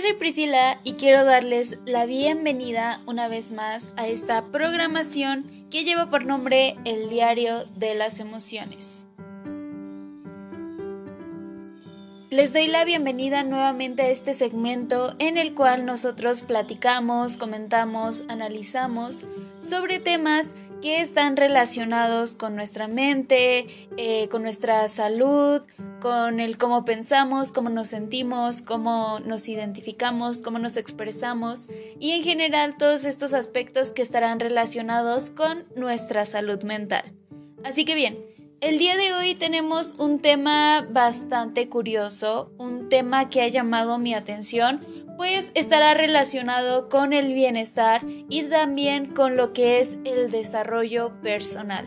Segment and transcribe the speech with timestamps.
[0.00, 6.08] soy Priscila y quiero darles la bienvenida una vez más a esta programación que lleva
[6.08, 9.04] por nombre El Diario de las Emociones.
[12.30, 19.26] Les doy la bienvenida nuevamente a este segmento en el cual nosotros platicamos, comentamos, analizamos
[19.60, 25.62] sobre temas que están relacionados con nuestra mente, eh, con nuestra salud,
[26.00, 31.68] con el cómo pensamos, cómo nos sentimos, cómo nos identificamos, cómo nos expresamos
[31.98, 37.04] y en general todos estos aspectos que estarán relacionados con nuestra salud mental.
[37.64, 38.18] Así que bien,
[38.60, 44.12] el día de hoy tenemos un tema bastante curioso, un tema que ha llamado mi
[44.12, 44.84] atención
[45.20, 51.84] pues estará relacionado con el bienestar y también con lo que es el desarrollo personal.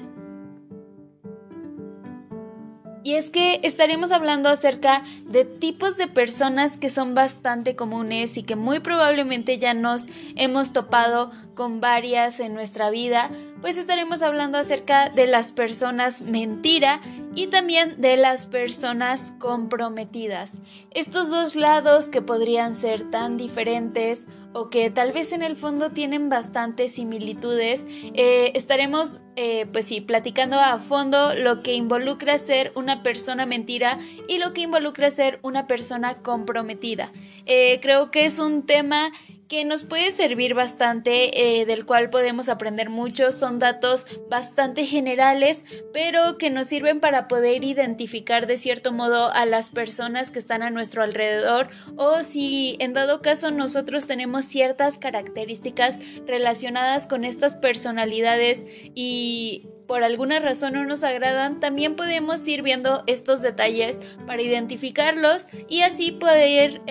[3.03, 8.43] Y es que estaremos hablando acerca de tipos de personas que son bastante comunes y
[8.43, 13.31] que muy probablemente ya nos hemos topado con varias en nuestra vida,
[13.63, 16.99] pues estaremos hablando acerca de las personas mentira
[17.33, 20.59] y también de las personas comprometidas.
[20.91, 25.91] Estos dos lados que podrían ser tan diferentes o que tal vez en el fondo
[25.91, 32.73] tienen bastantes similitudes, eh, estaremos eh, pues sí, platicando a fondo lo que involucra ser
[32.75, 33.97] una persona mentira
[34.27, 37.13] y lo que involucra ser una persona comprometida.
[37.45, 39.13] Eh, creo que es un tema
[39.53, 43.31] que nos puede servir bastante, eh, del cual podemos aprender mucho.
[43.31, 49.45] Son datos bastante generales, pero que nos sirven para poder identificar de cierto modo a
[49.45, 54.97] las personas que están a nuestro alrededor o si en dado caso nosotros tenemos ciertas
[54.97, 58.65] características relacionadas con estas personalidades
[58.95, 65.47] y por alguna razón no nos agradan, también podemos ir viendo estos detalles para identificarlos
[65.67, 66.81] y así poder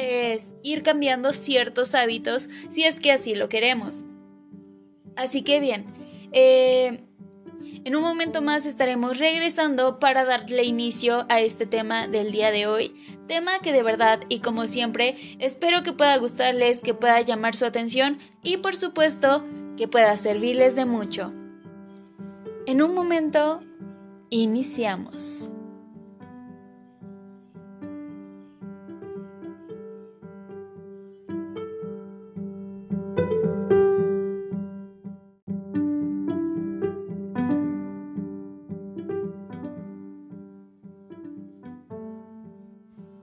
[0.62, 4.04] ir cambiando ciertos hábitos si es que así lo queremos.
[5.16, 5.84] Así que bien,
[6.32, 7.04] eh,
[7.84, 12.66] en un momento más estaremos regresando para darle inicio a este tema del día de
[12.66, 12.94] hoy,
[13.26, 17.64] tema que de verdad y como siempre espero que pueda gustarles, que pueda llamar su
[17.64, 19.44] atención y por supuesto
[19.76, 21.32] que pueda servirles de mucho.
[22.64, 23.60] En un momento,
[24.30, 25.50] iniciamos.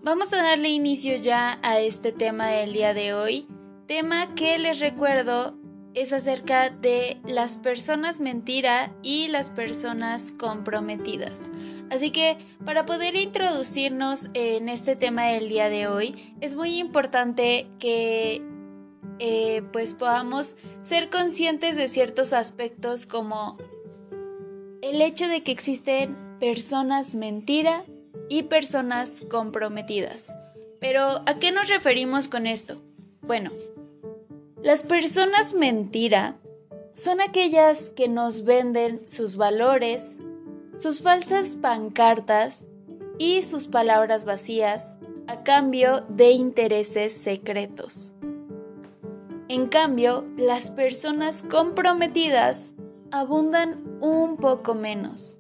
[0.01, 3.47] Vamos a darle inicio ya a este tema del día de hoy,
[3.87, 5.58] tema que les recuerdo
[5.93, 11.49] es acerca de las personas mentira y las personas comprometidas.
[11.89, 17.67] Así que para poder introducirnos en este tema del día de hoy, es muy importante
[17.79, 18.43] que
[19.17, 23.57] eh, pues podamos ser conscientes de ciertos aspectos como
[24.81, 27.83] el hecho de que existen personas mentira
[28.29, 30.33] y personas comprometidas.
[30.79, 32.81] Pero ¿a qué nos referimos con esto?
[33.21, 33.51] Bueno,
[34.61, 36.37] las personas mentira
[36.91, 40.19] son aquellas que nos venden sus valores,
[40.75, 42.65] sus falsas pancartas
[43.17, 48.13] y sus palabras vacías a cambio de intereses secretos.
[49.47, 52.73] En cambio, las personas comprometidas
[53.11, 55.37] abundan un poco menos,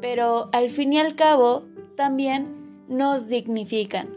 [0.00, 1.66] pero al fin y al cabo
[1.96, 4.08] también nos dignifican.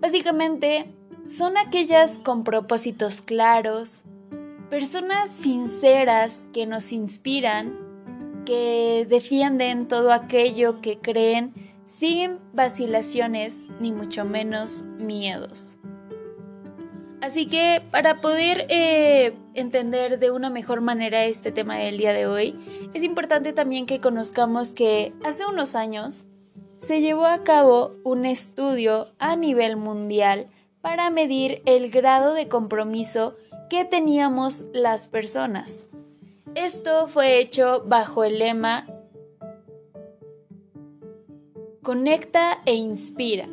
[0.00, 0.92] Básicamente,
[1.26, 4.04] son aquellas con propósitos claros,
[4.70, 7.78] personas sinceras que nos inspiran,
[8.44, 11.54] que defienden todo aquello que creen
[11.84, 15.78] sin vacilaciones ni mucho menos miedos.
[17.22, 22.26] Así que para poder eh, entender de una mejor manera este tema del día de
[22.26, 22.54] hoy,
[22.92, 26.24] es importante también que conozcamos que hace unos años
[26.76, 30.48] se llevó a cabo un estudio a nivel mundial
[30.84, 33.36] para medir el grado de compromiso
[33.70, 35.88] que teníamos las personas.
[36.54, 38.86] Esto fue hecho bajo el lema
[41.82, 43.48] Conecta e inspira.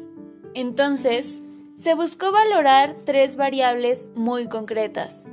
[0.56, 1.40] Entonces,
[1.76, 5.26] se buscó valorar tres variables muy concretas.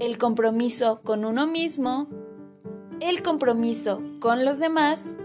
[0.00, 2.08] El compromiso con uno mismo,
[2.98, 5.16] el compromiso con los demás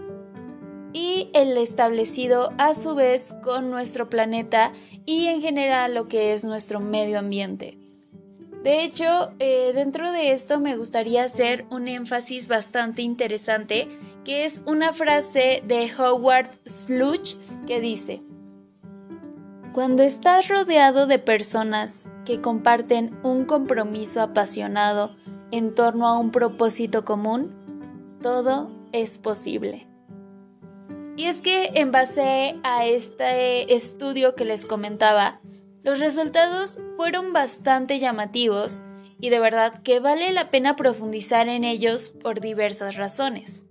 [0.98, 4.72] y el establecido a su vez con nuestro planeta
[5.06, 7.78] y en general lo que es nuestro medio ambiente.
[8.64, 13.88] De hecho, eh, dentro de esto me gustaría hacer un énfasis bastante interesante,
[14.24, 17.36] que es una frase de Howard Sluch
[17.68, 18.20] que dice,
[19.72, 25.14] Cuando estás rodeado de personas que comparten un compromiso apasionado
[25.52, 27.54] en torno a un propósito común,
[28.20, 29.87] todo es posible.
[31.18, 35.40] Y es que en base a este estudio que les comentaba,
[35.82, 38.82] los resultados fueron bastante llamativos
[39.20, 43.64] y de verdad que vale la pena profundizar en ellos por diversas razones.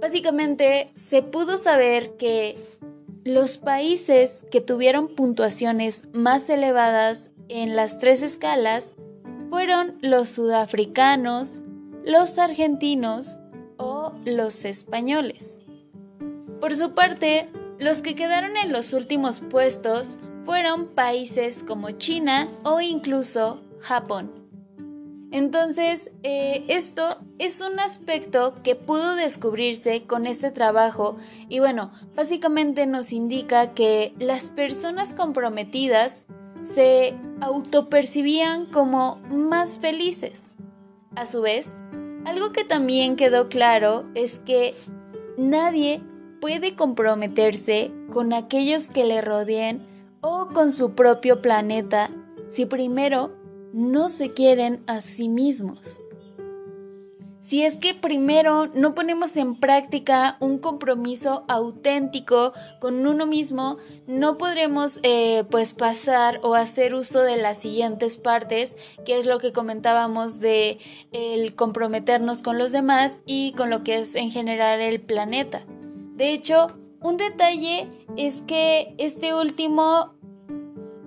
[0.00, 2.58] Básicamente, se pudo saber que
[3.24, 8.96] los países que tuvieron puntuaciones más elevadas en las tres escalas
[9.50, 11.62] fueron los sudafricanos,
[12.04, 13.38] los argentinos
[13.76, 15.60] o los españoles.
[16.60, 17.48] Por su parte,
[17.78, 24.30] los que quedaron en los últimos puestos fueron países como China o incluso Japón.
[25.32, 31.16] Entonces, eh, esto es un aspecto que pudo descubrirse con este trabajo
[31.48, 36.26] y bueno, básicamente nos indica que las personas comprometidas
[36.60, 40.54] se autopercibían como más felices.
[41.14, 41.80] A su vez,
[42.26, 44.74] algo que también quedó claro es que
[45.38, 46.02] nadie
[46.40, 49.86] puede comprometerse con aquellos que le rodeen
[50.20, 52.10] o con su propio planeta
[52.48, 53.32] si primero
[53.72, 56.00] no se quieren a sí mismos.
[57.50, 63.76] Si es que primero no ponemos en práctica un compromiso auténtico con uno mismo,
[64.06, 69.38] no podremos eh, pues pasar o hacer uso de las siguientes partes, que es lo
[69.38, 70.78] que comentábamos de
[71.10, 75.64] el comprometernos con los demás y con lo que es en general el planeta.
[76.20, 76.66] De hecho,
[77.00, 77.88] un detalle
[78.18, 80.12] es que este último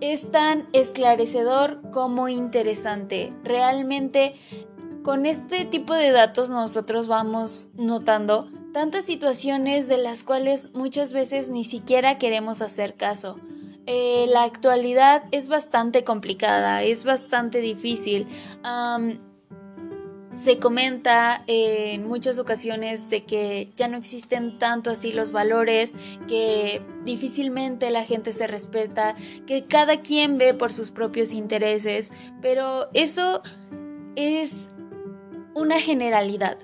[0.02, 3.32] es tan esclarecedor como interesante.
[3.44, 4.34] Realmente
[5.04, 11.48] con este tipo de datos nosotros vamos notando tantas situaciones de las cuales muchas veces
[11.48, 13.36] ni siquiera queremos hacer caso.
[13.86, 18.26] Eh, la actualidad es bastante complicada, es bastante difícil.
[20.36, 25.94] Se comenta en muchas ocasiones de que ya no existen tanto así los valores,
[26.28, 29.16] que difícilmente la gente se respeta,
[29.46, 33.42] que cada quien ve por sus propios intereses, pero eso
[34.16, 34.70] es
[35.54, 36.58] una generalidad.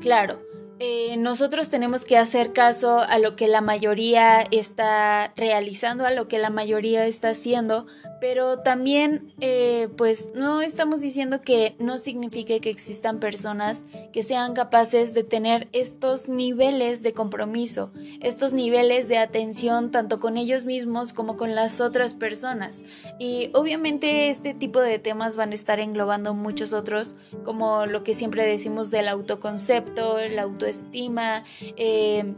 [0.00, 0.42] Claro,
[0.80, 6.26] eh, nosotros tenemos que hacer caso a lo que la mayoría está realizando, a lo
[6.26, 7.86] que la mayoría está haciendo,
[8.20, 14.54] pero también eh, pues no estamos diciendo que no signifique que existan personas que sean
[14.54, 21.12] capaces de tener estos niveles de compromiso, estos niveles de atención tanto con ellos mismos
[21.12, 22.82] como con las otras personas.
[23.18, 28.14] Y obviamente este tipo de temas van a estar englobando muchos otros, como lo que
[28.14, 31.44] siempre decimos del autoconcepto, el auto estima,
[31.76, 32.34] eh,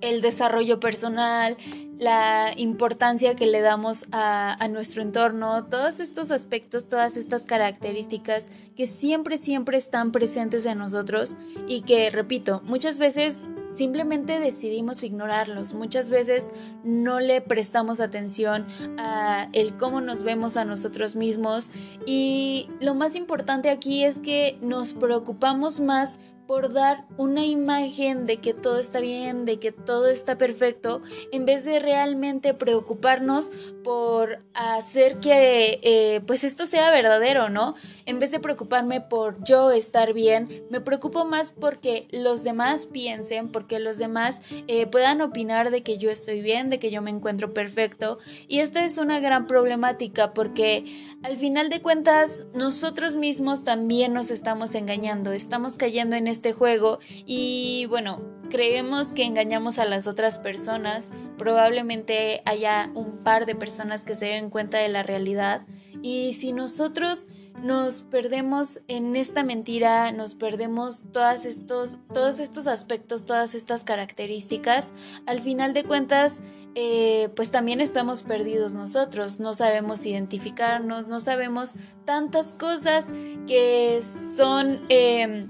[0.00, 1.56] el desarrollo personal,
[1.98, 8.48] la importancia que le damos a, a, nuestro entorno, todos estos aspectos, todas estas características
[8.74, 11.36] que siempre, siempre están presentes en nosotros
[11.66, 16.50] y que, repito, muchas veces simplemente decidimos ignorarlos, muchas veces
[16.82, 18.66] no le prestamos atención
[18.98, 21.70] a el cómo nos vemos a nosotros mismos
[22.06, 26.16] y lo más importante aquí es que nos preocupamos más
[26.50, 31.46] por dar una imagen de que todo está bien, de que todo está perfecto, en
[31.46, 33.52] vez de realmente preocuparnos
[33.84, 37.76] por hacer que eh, pues esto sea verdadero, ¿no?
[38.04, 43.52] En vez de preocuparme por yo estar bien, me preocupo más porque los demás piensen,
[43.52, 47.12] porque los demás eh, puedan opinar de que yo estoy bien, de que yo me
[47.12, 48.18] encuentro perfecto.
[48.48, 54.32] Y esta es una gran problemática porque al final de cuentas nosotros mismos también nos
[54.32, 60.06] estamos engañando, estamos cayendo en este este juego y bueno, creemos que engañamos a las
[60.06, 65.66] otras personas, probablemente haya un par de personas que se den cuenta de la realidad.
[66.00, 67.26] Y si nosotros
[67.62, 74.94] nos perdemos en esta mentira, nos perdemos todas estos, todos estos aspectos, todas estas características,
[75.26, 76.40] al final de cuentas,
[76.74, 81.74] eh, pues también estamos perdidos nosotros, no sabemos identificarnos, no sabemos
[82.06, 83.08] tantas cosas
[83.46, 84.00] que
[84.34, 84.80] son...
[84.88, 85.46] Eh,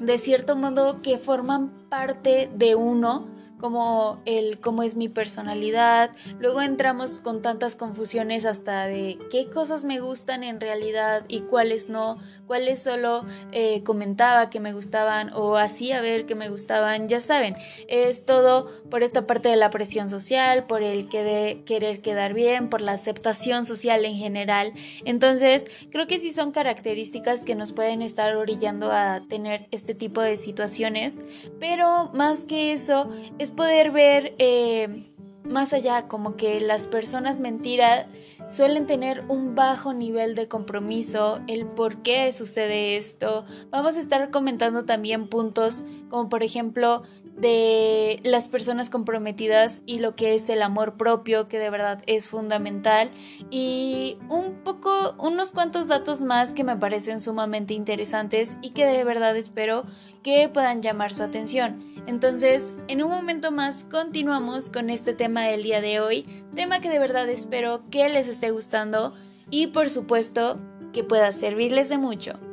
[0.00, 3.28] de cierto modo que forman parte de uno
[3.60, 6.10] como el cómo es mi personalidad.
[6.38, 11.88] Luego entramos con tantas confusiones hasta de qué cosas me gustan en realidad y cuáles
[11.88, 17.08] no, cuáles solo eh, comentaba que me gustaban o hacía ver que me gustaban.
[17.08, 17.54] Ya saben,
[17.86, 22.34] es todo por esta parte de la presión social, por el que de querer quedar
[22.34, 24.72] bien, por la aceptación social en general.
[25.04, 30.20] Entonces, creo que sí son características que nos pueden estar orillando a tener este tipo
[30.20, 31.22] de situaciones,
[31.58, 35.10] pero más que eso es poder ver eh,
[35.44, 38.06] más allá, como que las personas mentiras
[38.48, 43.44] suelen tener un bajo nivel de compromiso, el por qué sucede esto.
[43.70, 47.02] Vamos a estar comentando también puntos como por ejemplo
[47.40, 52.28] de las personas comprometidas y lo que es el amor propio, que de verdad es
[52.28, 53.10] fundamental,
[53.50, 59.04] y un poco, unos cuantos datos más que me parecen sumamente interesantes y que de
[59.04, 59.84] verdad espero
[60.22, 61.82] que puedan llamar su atención.
[62.06, 66.90] Entonces, en un momento más continuamos con este tema del día de hoy, tema que
[66.90, 69.14] de verdad espero que les esté gustando
[69.50, 70.60] y por supuesto
[70.92, 72.49] que pueda servirles de mucho.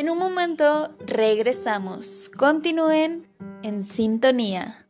[0.00, 2.30] En un momento regresamos.
[2.34, 3.28] Continúen
[3.62, 4.86] en sintonía.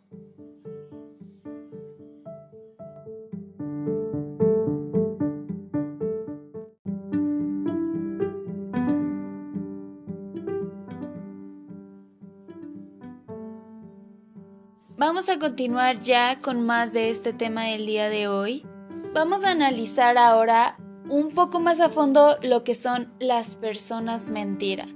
[14.96, 18.64] Vamos a continuar ya con más de este tema del día de hoy.
[19.12, 20.76] Vamos a analizar ahora
[21.08, 24.86] un poco más a fondo lo que son las personas mentira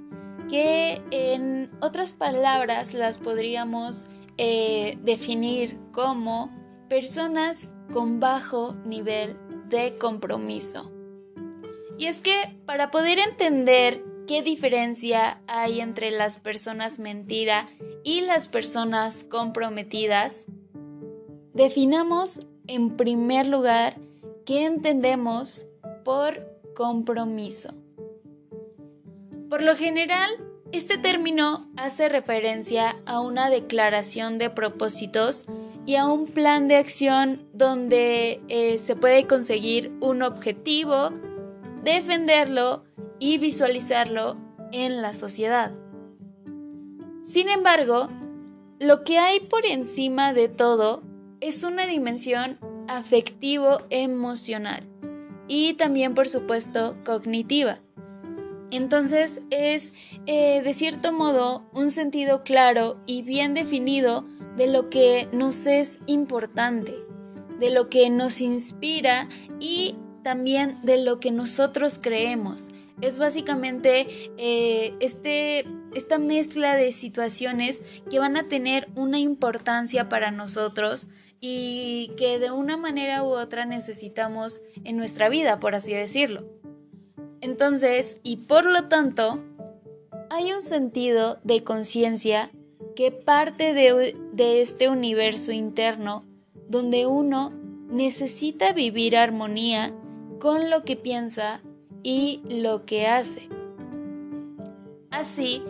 [0.49, 6.51] que en otras palabras las podríamos eh, definir como
[6.89, 9.37] personas con bajo nivel
[9.69, 10.91] de compromiso.
[11.97, 17.69] Y es que para poder entender qué diferencia hay entre las personas mentira
[18.03, 20.45] y las personas comprometidas,
[21.53, 23.97] definamos en primer lugar
[24.45, 25.65] qué entendemos
[26.03, 27.69] por compromiso.
[29.55, 30.29] Por lo general,
[30.73, 35.45] este término hace referencia a una declaración de propósitos
[35.85, 41.11] y a un plan de acción donde eh, se puede conseguir un objetivo,
[41.85, 42.83] defenderlo
[43.17, 44.35] y visualizarlo
[44.73, 45.71] en la sociedad.
[47.23, 48.09] Sin embargo,
[48.81, 51.01] lo que hay por encima de todo
[51.39, 52.59] es una dimensión
[52.89, 54.83] afectivo-emocional
[55.47, 57.79] y también, por supuesto, cognitiva.
[58.71, 59.93] Entonces es,
[60.25, 64.25] eh, de cierto modo, un sentido claro y bien definido
[64.57, 66.95] de lo que nos es importante,
[67.59, 69.29] de lo que nos inspira
[69.59, 72.71] y también de lo que nosotros creemos.
[73.01, 74.07] Es básicamente
[74.37, 81.07] eh, este, esta mezcla de situaciones que van a tener una importancia para nosotros
[81.41, 86.54] y que de una manera u otra necesitamos en nuestra vida, por así decirlo.
[87.41, 89.43] Entonces, y por lo tanto,
[90.29, 92.51] hay un sentido de conciencia
[92.95, 96.25] que parte de, este universo interno
[96.67, 97.51] donde uno
[97.89, 99.93] necesita vivir armonía
[100.39, 101.61] con lo que piensa
[102.03, 103.49] y lo que hace.
[105.11, 105.61] Así,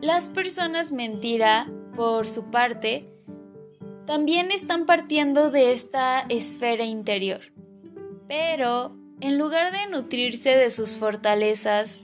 [0.00, 3.08] las personas mentira, por su parte,
[4.06, 7.40] también están partiendo de esta esfera interior,
[8.28, 12.00] pero en lugar de nutrirse de sus fortalezas,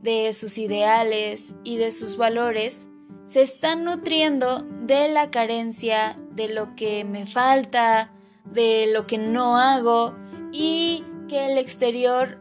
[0.00, 2.86] de sus ideales y de sus valores,
[3.26, 8.14] se están nutriendo de la carencia, de lo que me falta,
[8.46, 10.16] de lo que no hago
[10.50, 12.38] y que el exterior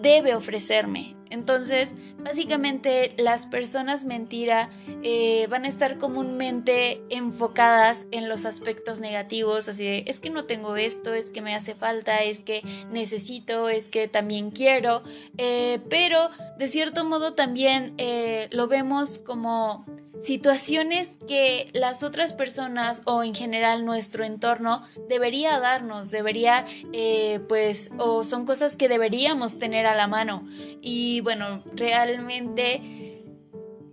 [0.00, 1.15] debe ofrecerme.
[1.30, 4.70] Entonces, básicamente las personas mentira
[5.02, 10.44] eh, van a estar comúnmente enfocadas en los aspectos negativos, así de, es que no
[10.44, 15.02] tengo esto, es que me hace falta, es que necesito, es que también quiero,
[15.38, 19.84] eh, pero de cierto modo también eh, lo vemos como
[20.20, 27.90] situaciones que las otras personas o en general nuestro entorno debería darnos, debería, eh, pues,
[27.98, 30.46] o son cosas que deberíamos tener a la mano.
[30.80, 33.06] Y bueno, realmente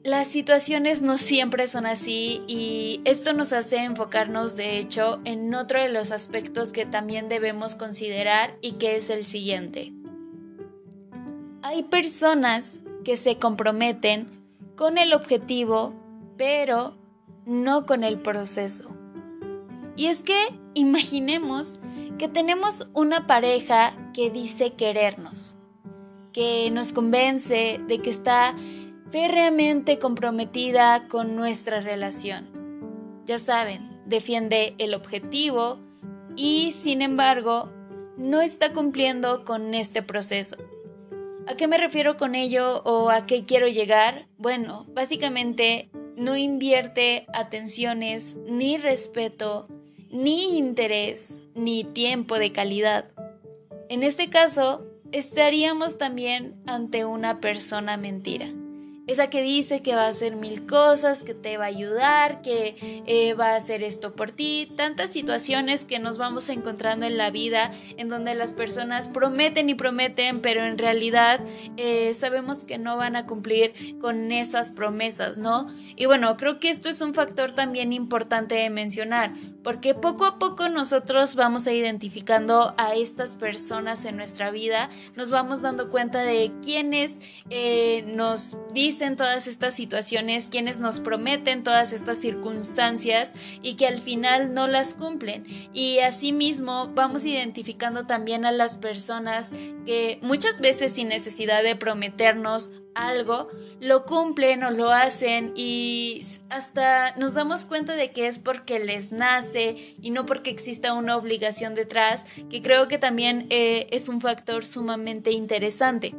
[0.04, 5.80] las situaciones no siempre son así y esto nos hace enfocarnos de hecho en otro
[5.82, 9.94] de los aspectos que también debemos considerar y que es el siguiente.
[11.62, 14.28] Hay personas que se comprometen
[14.76, 15.94] con el objetivo
[16.38, 16.98] pero
[17.46, 18.90] no con el proceso.
[19.96, 20.38] Y es que
[20.74, 21.80] imaginemos
[22.18, 25.56] que tenemos una pareja que dice querernos,
[26.32, 28.56] que nos convence de que está
[29.12, 32.50] férreamente comprometida con nuestra relación.
[33.26, 35.80] Ya saben, defiende el objetivo
[36.36, 37.72] y sin embargo
[38.18, 40.58] no está cumpliendo con este proceso.
[41.48, 44.28] ¿A qué me refiero con ello o a qué quiero llegar?
[44.38, 49.66] Bueno, básicamente no invierte atenciones, ni respeto,
[50.10, 53.10] ni interés, ni tiempo de calidad.
[53.90, 58.48] En este caso, estaríamos también ante una persona mentira.
[59.06, 63.04] Esa que dice que va a hacer mil cosas, que te va a ayudar, que
[63.06, 67.30] eh, va a hacer esto por ti, tantas situaciones que nos vamos encontrando en la
[67.30, 71.42] vida en donde las personas prometen y prometen, pero en realidad
[71.76, 75.68] eh, sabemos que no van a cumplir con esas promesas, ¿no?
[75.98, 79.34] Y bueno, creo que esto es un factor también importante de mencionar,
[79.64, 85.30] porque poco a poco nosotros vamos a identificando a estas personas en nuestra vida, nos
[85.30, 87.20] vamos dando cuenta de quiénes
[87.50, 94.00] eh, nos dicen todas estas situaciones, quienes nos prometen todas estas circunstancias y que al
[94.00, 95.46] final no las cumplen.
[95.74, 99.52] Y asimismo vamos identificando también a las personas
[99.86, 107.16] que muchas veces sin necesidad de prometernos algo, lo cumplen o lo hacen y hasta
[107.16, 111.76] nos damos cuenta de que es porque les nace y no porque exista una obligación
[111.76, 116.16] detrás, que creo que también eh, es un factor sumamente interesante.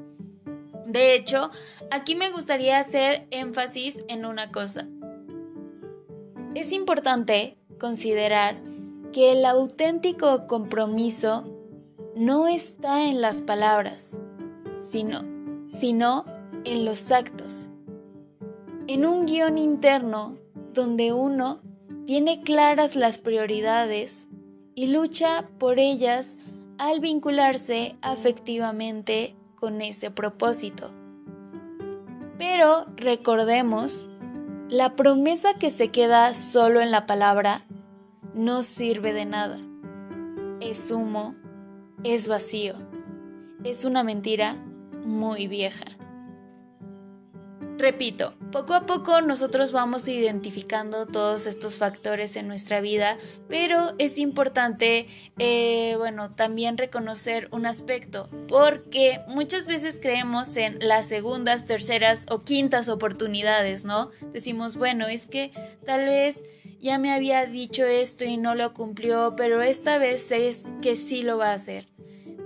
[0.86, 1.50] De hecho,
[1.90, 4.86] aquí me gustaría hacer énfasis en una cosa.
[6.54, 8.56] Es importante considerar
[9.12, 11.44] que el auténtico compromiso
[12.16, 14.18] no está en las palabras,
[14.78, 15.24] sino,
[15.68, 16.24] sino
[16.64, 17.68] en los actos.
[18.86, 20.36] En un guion interno
[20.72, 21.60] donde uno
[22.06, 24.28] tiene claras las prioridades
[24.74, 26.36] y lucha por ellas
[26.78, 30.90] al vincularse afectivamente con ese propósito.
[32.36, 34.06] Pero recordemos,
[34.68, 37.64] la promesa que se queda solo en la palabra
[38.34, 39.56] no sirve de nada.
[40.60, 41.34] Es humo,
[42.02, 42.74] es vacío,
[43.64, 44.56] es una mentira
[45.02, 45.86] muy vieja.
[47.76, 54.18] Repito, poco a poco nosotros vamos identificando todos estos factores en nuestra vida, pero es
[54.18, 62.26] importante, eh, bueno, también reconocer un aspecto, porque muchas veces creemos en las segundas, terceras
[62.30, 64.10] o quintas oportunidades, ¿no?
[64.32, 65.50] Decimos, bueno, es que
[65.84, 66.44] tal vez
[66.78, 71.24] ya me había dicho esto y no lo cumplió, pero esta vez es que sí
[71.24, 71.88] lo va a hacer.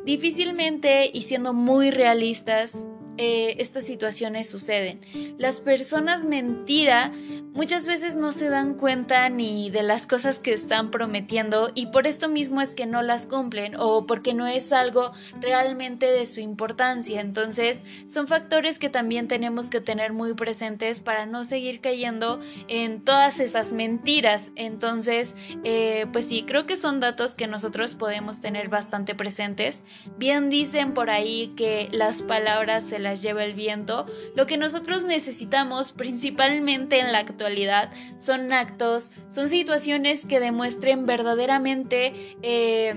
[0.06, 2.86] Difícilmente y siendo muy realistas,
[3.18, 5.00] eh, estas situaciones suceden.
[5.38, 7.12] Las personas mentira
[7.52, 12.06] muchas veces no se dan cuenta ni de las cosas que están prometiendo y por
[12.06, 16.40] esto mismo es que no las cumplen o porque no es algo realmente de su
[16.40, 17.20] importancia.
[17.20, 23.02] Entonces son factores que también tenemos que tener muy presentes para no seguir cayendo en
[23.02, 24.52] todas esas mentiras.
[24.54, 29.82] Entonces, eh, pues sí, creo que son datos que nosotros podemos tener bastante presentes.
[30.16, 35.04] Bien dicen por ahí que las palabras se las lleva el viento, lo que nosotros
[35.04, 42.94] necesitamos principalmente en la actualidad son actos, son situaciones que demuestren verdaderamente eh,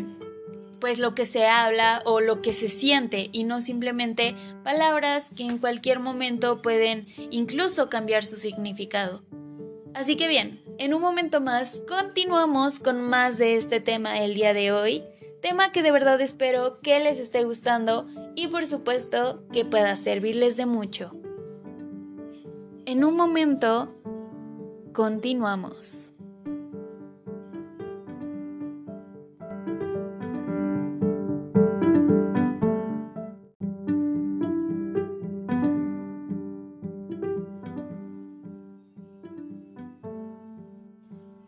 [0.79, 5.43] pues lo que se habla o lo que se siente y no simplemente palabras que
[5.43, 9.23] en cualquier momento pueden incluso cambiar su significado.
[9.93, 14.53] Así que bien, en un momento más continuamos con más de este tema el día
[14.53, 15.03] de hoy
[15.41, 20.55] tema que de verdad espero que les esté gustando y por supuesto que pueda servirles
[20.55, 21.11] de mucho.
[22.85, 23.93] En un momento,
[24.93, 26.11] continuamos.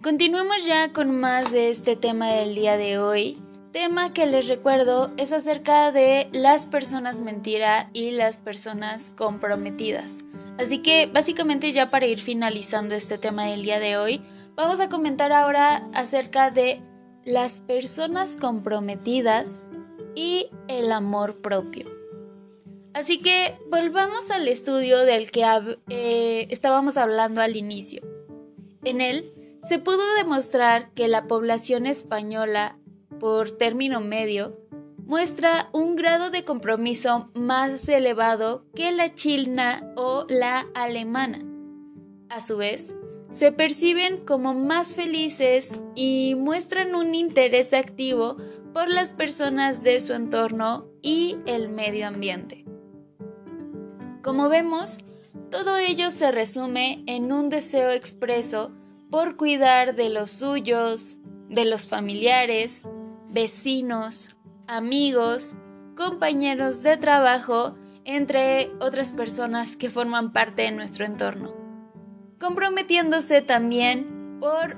[0.01, 3.41] Continuemos ya con más de este tema del día de hoy
[3.73, 10.23] tema que les recuerdo es acerca de las personas mentira y las personas comprometidas.
[10.59, 14.21] Así que básicamente ya para ir finalizando este tema del día de hoy,
[14.55, 16.81] vamos a comentar ahora acerca de
[17.25, 19.63] las personas comprometidas
[20.15, 21.91] y el amor propio.
[22.93, 25.43] Así que volvamos al estudio del que
[25.89, 28.03] eh, estábamos hablando al inicio.
[28.83, 29.33] En él
[29.67, 32.77] se pudo demostrar que la población española
[33.23, 34.59] por término medio,
[34.97, 41.39] muestra un grado de compromiso más elevado que la chilna o la alemana.
[42.27, 42.93] A su vez,
[43.29, 48.35] se perciben como más felices y muestran un interés activo
[48.73, 52.65] por las personas de su entorno y el medio ambiente.
[54.21, 54.97] Como vemos,
[55.49, 58.73] todo ello se resume en un deseo expreso
[59.09, 62.85] por cuidar de los suyos, de los familiares,
[63.33, 65.55] vecinos, amigos,
[65.95, 71.53] compañeros de trabajo, entre otras personas que forman parte de nuestro entorno,
[72.39, 74.77] comprometiéndose también por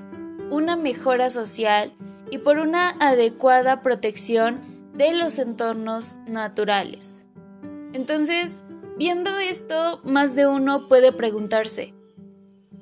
[0.50, 1.94] una mejora social
[2.30, 7.26] y por una adecuada protección de los entornos naturales.
[7.92, 8.62] Entonces,
[8.98, 11.92] Viendo esto, más de uno puede preguntarse,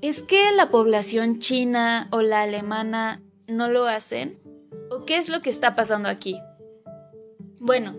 [0.00, 4.38] ¿es que la población china o la alemana no lo hacen?
[4.94, 6.40] ¿O qué es lo que está pasando aquí?
[7.58, 7.96] Bueno,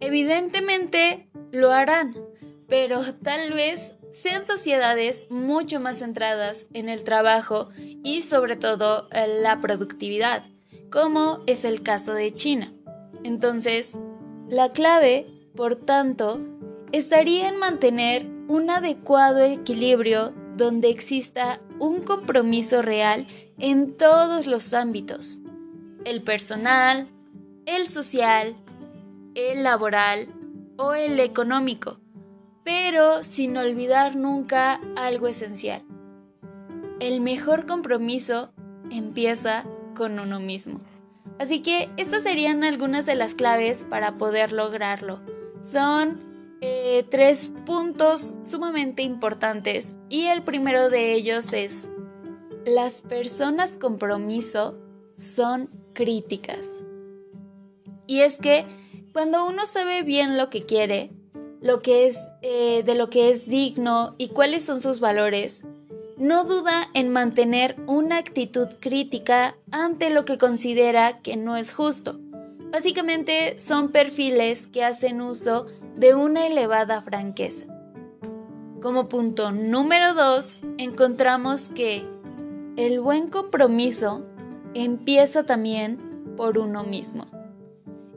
[0.00, 2.16] evidentemente lo harán,
[2.66, 9.42] pero tal vez sean sociedades mucho más centradas en el trabajo y sobre todo en
[9.42, 10.46] la productividad,
[10.90, 12.72] como es el caso de China.
[13.24, 13.98] Entonces,
[14.48, 16.40] la clave, por tanto,
[16.92, 23.26] estaría en mantener un adecuado equilibrio donde exista un compromiso real
[23.58, 25.42] en todos los ámbitos,
[26.08, 27.06] el personal,
[27.66, 28.56] el social,
[29.34, 30.28] el laboral
[30.78, 32.00] o el económico,
[32.64, 35.82] pero sin olvidar nunca algo esencial.
[36.98, 38.52] El mejor compromiso
[38.90, 40.80] empieza con uno mismo.
[41.38, 45.20] Así que estas serían algunas de las claves para poder lograrlo.
[45.60, 51.88] Son eh, tres puntos sumamente importantes y el primero de ellos es
[52.64, 54.78] las personas compromiso
[55.16, 56.84] son críticas.
[58.06, 58.64] Y es que
[59.12, 61.10] cuando uno sabe bien lo que quiere,
[61.60, 65.66] lo que es eh, de lo que es digno y cuáles son sus valores,
[66.16, 72.20] no duda en mantener una actitud crítica ante lo que considera que no es justo.
[72.70, 77.66] Básicamente son perfiles que hacen uso de una elevada franqueza.
[78.80, 82.06] Como punto número 2, encontramos que
[82.76, 84.24] el buen compromiso
[84.74, 87.26] empieza también por uno mismo.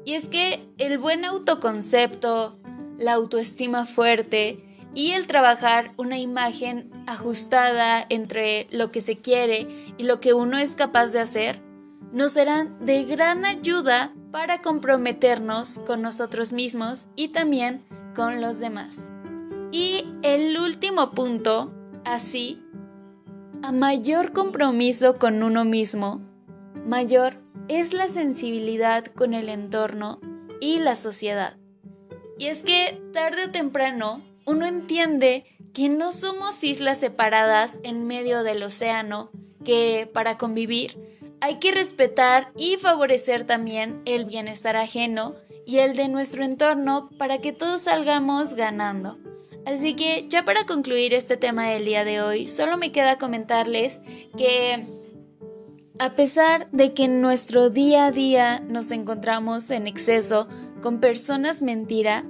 [0.06, 2.58] Y es que el buen autoconcepto,
[2.98, 10.04] la autoestima fuerte y el trabajar una imagen ajustada entre lo que se quiere y
[10.04, 11.62] lo que uno es capaz de hacer,
[12.12, 17.86] nos serán de gran ayuda para comprometernos con nosotros mismos y también
[18.16, 19.10] con los demás.
[19.72, 21.72] Y el último punto,
[22.04, 22.62] así,
[23.62, 26.22] a mayor compromiso con uno mismo,
[26.86, 30.20] mayor es la sensibilidad con el entorno
[30.60, 31.58] y la sociedad.
[32.38, 38.44] Y es que tarde o temprano uno entiende que no somos islas separadas en medio
[38.44, 39.32] del océano,
[39.64, 40.98] que para convivir
[41.40, 47.40] hay que respetar y favorecer también el bienestar ajeno y el de nuestro entorno para
[47.40, 49.18] que todos salgamos ganando.
[49.66, 54.02] Así que ya para concluir este tema del día de hoy, solo me queda comentarles
[54.38, 54.86] que
[56.02, 60.48] a pesar de que en nuestro día a día nos encontramos en exceso
[60.82, 62.26] con personas mentira,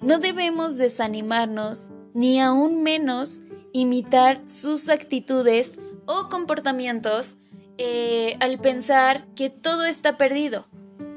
[0.00, 3.42] no debemos desanimarnos ni aún menos
[3.74, 7.36] imitar sus actitudes o comportamientos
[7.76, 10.66] eh, al pensar que todo está perdido.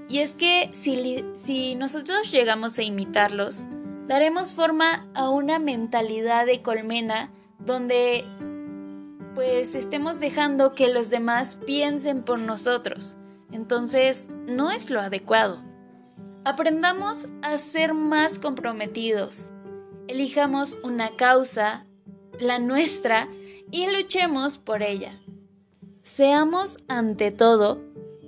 [0.09, 3.65] Y es que si, si nosotros llegamos a imitarlos,
[4.09, 8.25] daremos forma a una mentalidad de colmena donde
[9.35, 13.17] pues estemos dejando que los demás piensen por nosotros.
[13.51, 15.61] Entonces, no es lo adecuado.
[16.45, 19.51] Aprendamos a ser más comprometidos.
[20.07, 21.85] Elijamos una causa,
[22.39, 23.27] la nuestra,
[23.71, 25.19] y luchemos por ella.
[26.01, 27.81] Seamos, ante todo,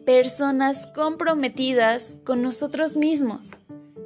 [0.06, 3.58] personas comprometidas con nosotros mismos,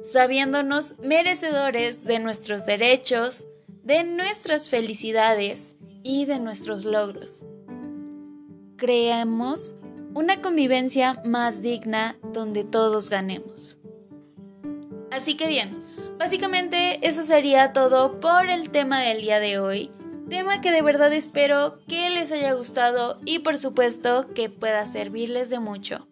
[0.02, 3.44] sabiéndonos merecedores de nuestros derechos,
[3.82, 7.44] de nuestras felicidades y de nuestros logros.
[8.76, 9.74] Creemos
[10.14, 13.78] una convivencia más digna donde todos ganemos.
[15.10, 15.84] Así que bien,
[16.18, 19.90] básicamente eso sería todo por el tema del día de hoy.
[20.28, 25.50] Tema que de verdad espero que les haya gustado y por supuesto que pueda servirles
[25.50, 26.06] de mucho.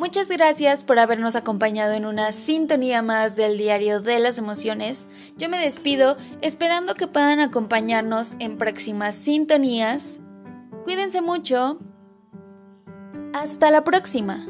[0.00, 5.06] Muchas gracias por habernos acompañado en una sintonía más del diario de las emociones.
[5.36, 10.18] Yo me despido esperando que puedan acompañarnos en próximas sintonías.
[10.84, 11.80] Cuídense mucho.
[13.34, 14.46] Hasta la próxima.